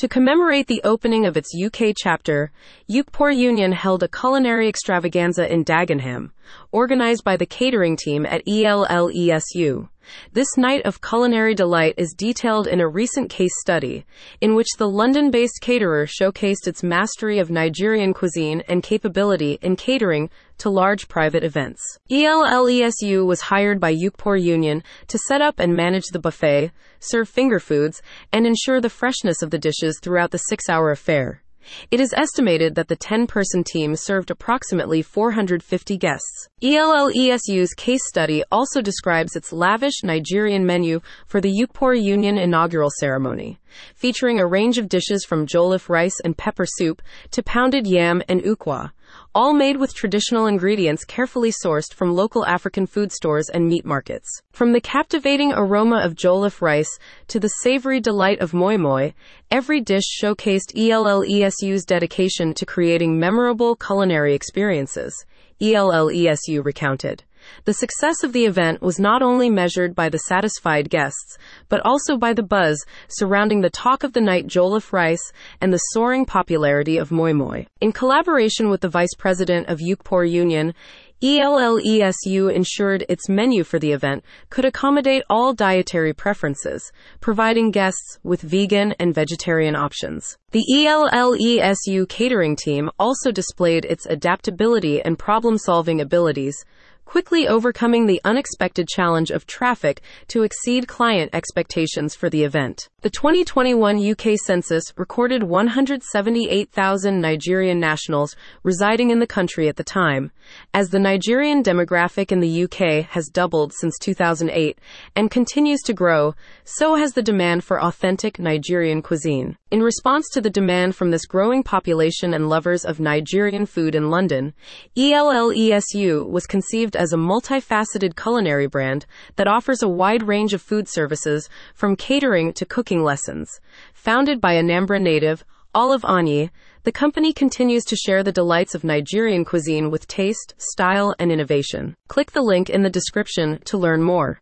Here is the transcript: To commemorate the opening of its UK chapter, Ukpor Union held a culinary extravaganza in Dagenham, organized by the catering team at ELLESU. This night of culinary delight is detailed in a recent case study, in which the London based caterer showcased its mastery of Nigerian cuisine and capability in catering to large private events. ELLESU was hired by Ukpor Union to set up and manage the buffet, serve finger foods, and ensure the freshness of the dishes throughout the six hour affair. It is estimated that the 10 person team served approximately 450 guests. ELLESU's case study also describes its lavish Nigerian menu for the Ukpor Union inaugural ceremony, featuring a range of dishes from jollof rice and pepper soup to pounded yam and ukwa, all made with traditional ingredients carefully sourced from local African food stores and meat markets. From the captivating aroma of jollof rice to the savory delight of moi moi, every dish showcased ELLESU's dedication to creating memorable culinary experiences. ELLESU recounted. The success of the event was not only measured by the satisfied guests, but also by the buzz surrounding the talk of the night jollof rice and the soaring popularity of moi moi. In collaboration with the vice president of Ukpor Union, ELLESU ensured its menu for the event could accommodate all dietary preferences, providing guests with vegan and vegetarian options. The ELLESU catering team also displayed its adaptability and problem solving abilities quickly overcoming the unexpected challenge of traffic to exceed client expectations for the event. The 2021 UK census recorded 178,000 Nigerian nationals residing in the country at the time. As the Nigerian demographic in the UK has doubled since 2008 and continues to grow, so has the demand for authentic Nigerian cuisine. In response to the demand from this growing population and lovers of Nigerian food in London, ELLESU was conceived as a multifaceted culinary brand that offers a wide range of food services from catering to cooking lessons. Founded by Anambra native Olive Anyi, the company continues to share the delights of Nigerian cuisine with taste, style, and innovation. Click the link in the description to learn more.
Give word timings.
To 0.00 0.08
commemorate 0.08 0.66
the 0.66 0.80
opening 0.82 1.26
of 1.26 1.36
its 1.36 1.52
UK 1.54 1.92
chapter, 1.94 2.50
Ukpor 2.90 3.36
Union 3.36 3.72
held 3.72 4.02
a 4.02 4.08
culinary 4.08 4.66
extravaganza 4.66 5.46
in 5.52 5.62
Dagenham, 5.62 6.30
organized 6.72 7.22
by 7.22 7.36
the 7.36 7.44
catering 7.44 7.98
team 7.98 8.24
at 8.24 8.42
ELLESU. 8.46 9.89
This 10.32 10.56
night 10.56 10.84
of 10.84 11.00
culinary 11.00 11.54
delight 11.54 11.94
is 11.96 12.14
detailed 12.16 12.66
in 12.66 12.80
a 12.80 12.88
recent 12.88 13.30
case 13.30 13.52
study, 13.60 14.04
in 14.40 14.54
which 14.54 14.68
the 14.78 14.88
London 14.88 15.30
based 15.30 15.60
caterer 15.60 16.06
showcased 16.06 16.66
its 16.66 16.82
mastery 16.82 17.38
of 17.38 17.50
Nigerian 17.50 18.14
cuisine 18.14 18.62
and 18.68 18.82
capability 18.82 19.58
in 19.62 19.76
catering 19.76 20.30
to 20.58 20.70
large 20.70 21.08
private 21.08 21.44
events. 21.44 21.80
ELLESU 22.10 23.24
was 23.24 23.40
hired 23.42 23.80
by 23.80 23.94
Ukpor 23.94 24.40
Union 24.40 24.82
to 25.08 25.18
set 25.18 25.40
up 25.40 25.58
and 25.58 25.74
manage 25.74 26.06
the 26.12 26.18
buffet, 26.18 26.70
serve 26.98 27.28
finger 27.28 27.58
foods, 27.58 28.02
and 28.32 28.46
ensure 28.46 28.80
the 28.80 28.90
freshness 28.90 29.42
of 29.42 29.50
the 29.50 29.58
dishes 29.58 29.98
throughout 30.00 30.30
the 30.30 30.38
six 30.38 30.68
hour 30.68 30.90
affair. 30.90 31.42
It 31.90 32.00
is 32.00 32.14
estimated 32.16 32.74
that 32.74 32.88
the 32.88 32.96
10 32.96 33.26
person 33.26 33.64
team 33.64 33.94
served 33.96 34.30
approximately 34.30 35.02
450 35.02 35.96
guests. 35.98 36.48
ELLESU's 36.62 37.74
case 37.74 38.06
study 38.06 38.42
also 38.50 38.80
describes 38.80 39.36
its 39.36 39.52
lavish 39.52 40.02
Nigerian 40.02 40.64
menu 40.64 41.00
for 41.26 41.40
the 41.40 41.52
Ukpor 41.52 42.00
Union 42.00 42.38
inaugural 42.38 42.90
ceremony, 42.98 43.60
featuring 43.94 44.40
a 44.40 44.46
range 44.46 44.78
of 44.78 44.88
dishes 44.88 45.24
from 45.24 45.46
jollof 45.46 45.88
rice 45.88 46.16
and 46.24 46.36
pepper 46.36 46.66
soup 46.66 47.02
to 47.30 47.42
pounded 47.42 47.86
yam 47.86 48.22
and 48.28 48.42
ukwa, 48.42 48.92
all 49.34 49.52
made 49.52 49.76
with 49.76 49.94
traditional 49.94 50.46
ingredients 50.46 51.04
carefully 51.04 51.52
sourced 51.64 51.92
from 51.94 52.14
local 52.14 52.44
African 52.46 52.86
food 52.86 53.12
stores 53.12 53.48
and 53.48 53.68
meat 53.68 53.84
markets. 53.84 54.28
From 54.52 54.72
the 54.72 54.80
captivating 54.80 55.52
aroma 55.52 56.00
of 56.04 56.14
jollof 56.14 56.60
rice 56.60 56.98
to 57.28 57.38
the 57.38 57.48
savory 57.62 58.00
delight 58.00 58.40
of 58.40 58.54
moi 58.54 58.76
moi, 58.76 59.10
every 59.50 59.80
dish 59.80 60.04
showcased 60.22 60.74
ELLESU's 60.74 61.84
dedication 61.84 62.54
to 62.54 62.66
creating 62.66 63.18
memorable 63.18 63.76
culinary 63.76 64.34
experiences. 64.34 65.24
ELLESU 65.60 66.64
recounted. 66.64 67.24
The 67.64 67.74
success 67.74 68.22
of 68.22 68.32
the 68.32 68.46
event 68.46 68.82
was 68.82 68.98
not 68.98 69.22
only 69.22 69.50
measured 69.50 69.94
by 69.94 70.08
the 70.08 70.18
satisfied 70.18 70.90
guests, 70.90 71.38
but 71.68 71.80
also 71.84 72.16
by 72.16 72.32
the 72.32 72.42
buzz 72.42 72.84
surrounding 73.08 73.60
the 73.60 73.70
talk 73.70 74.04
of 74.04 74.12
the 74.12 74.20
night 74.20 74.46
jollof 74.46 74.92
rice 74.92 75.32
and 75.60 75.72
the 75.72 75.78
soaring 75.92 76.24
popularity 76.24 76.96
of 76.96 77.10
moi 77.10 77.32
moi. 77.32 77.64
In 77.80 77.92
collaboration 77.92 78.68
with 78.68 78.80
the 78.80 78.88
vice 78.88 79.14
president 79.16 79.68
of 79.68 79.78
Ukpor 79.78 80.30
Union, 80.30 80.74
ELLESU 81.22 82.48
ensured 82.48 83.04
its 83.06 83.28
menu 83.28 83.62
for 83.62 83.78
the 83.78 83.92
event 83.92 84.24
could 84.48 84.64
accommodate 84.64 85.22
all 85.28 85.52
dietary 85.52 86.14
preferences, 86.14 86.90
providing 87.20 87.70
guests 87.70 88.18
with 88.22 88.40
vegan 88.40 88.94
and 88.98 89.14
vegetarian 89.14 89.76
options. 89.76 90.38
The 90.52 90.64
ELLESU 90.74 92.08
catering 92.08 92.56
team 92.56 92.88
also 92.98 93.30
displayed 93.32 93.84
its 93.84 94.06
adaptability 94.06 95.02
and 95.02 95.18
problem 95.18 95.58
solving 95.58 96.00
abilities 96.00 96.64
quickly 97.10 97.48
overcoming 97.48 98.06
the 98.06 98.20
unexpected 98.24 98.86
challenge 98.86 99.32
of 99.32 99.44
traffic 99.44 100.00
to 100.28 100.44
exceed 100.44 100.86
client 100.86 101.28
expectations 101.32 102.14
for 102.14 102.30
the 102.30 102.44
event. 102.44 102.88
The 103.00 103.10
2021 103.10 104.12
UK 104.12 104.36
census 104.36 104.84
recorded 104.96 105.42
178,000 105.42 107.20
Nigerian 107.20 107.80
nationals 107.80 108.36
residing 108.62 109.10
in 109.10 109.18
the 109.18 109.26
country 109.26 109.68
at 109.68 109.74
the 109.74 109.82
time. 109.82 110.30
As 110.72 110.90
the 110.90 111.00
Nigerian 111.00 111.64
demographic 111.64 112.30
in 112.30 112.38
the 112.38 112.64
UK 112.64 113.06
has 113.06 113.26
doubled 113.26 113.72
since 113.72 113.98
2008 113.98 114.78
and 115.16 115.32
continues 115.32 115.80
to 115.86 115.92
grow, 115.92 116.34
so 116.62 116.94
has 116.94 117.14
the 117.14 117.22
demand 117.22 117.64
for 117.64 117.82
authentic 117.82 118.38
Nigerian 118.38 119.02
cuisine. 119.02 119.56
In 119.72 119.82
response 119.82 120.28
to 120.32 120.40
the 120.40 120.50
demand 120.50 120.94
from 120.94 121.10
this 121.10 121.26
growing 121.26 121.62
population 121.62 122.34
and 122.34 122.48
lovers 122.48 122.84
of 122.84 123.00
Nigerian 123.00 123.66
food 123.66 123.94
in 123.94 124.10
London, 124.10 124.52
ELLESU 124.96 126.28
was 126.28 126.46
conceived 126.46 126.96
as 127.00 127.14
a 127.14 127.16
multifaceted 127.16 128.14
culinary 128.14 128.66
brand 128.66 129.06
that 129.36 129.48
offers 129.48 129.82
a 129.82 129.88
wide 129.88 130.22
range 130.22 130.52
of 130.52 130.60
food 130.60 130.86
services 130.86 131.48
from 131.74 131.96
catering 131.96 132.52
to 132.52 132.66
cooking 132.66 133.02
lessons. 133.02 133.58
Founded 133.94 134.38
by 134.38 134.54
Anambra 134.56 135.00
native 135.00 135.42
Olive 135.74 136.04
Anyi, 136.04 136.50
the 136.82 136.92
company 136.92 137.32
continues 137.32 137.84
to 137.86 137.96
share 137.96 138.22
the 138.22 138.32
delights 138.32 138.74
of 138.74 138.84
Nigerian 138.84 139.46
cuisine 139.46 139.90
with 139.90 140.06
taste, 140.06 140.52
style, 140.58 141.14
and 141.18 141.32
innovation. 141.32 141.96
Click 142.08 142.32
the 142.32 142.42
link 142.42 142.68
in 142.68 142.82
the 142.82 142.90
description 142.90 143.60
to 143.64 143.78
learn 143.78 144.02
more. 144.02 144.38